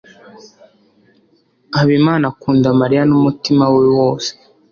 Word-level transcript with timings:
habimana 1.77 2.23
akunda 2.31 2.67
mariya 2.79 3.03
n'umutima 3.09 3.63
we 3.75 3.83
wose 3.97 4.29